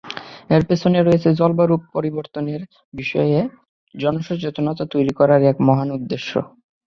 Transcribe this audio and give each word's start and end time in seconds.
এর 0.49 0.61
পেছনে 0.69 0.99
রয়েছে 0.99 1.29
জলবায়ু 1.39 1.75
পরিবর্তনের 1.95 2.61
বিষয়ে 2.93 3.37
জনসচেতনতা 3.95 4.83
তৈরি 4.93 5.13
করার 5.19 5.41
এক 5.43 5.57
মহান 5.67 5.89
উদ্দেশ্য। 5.97 6.31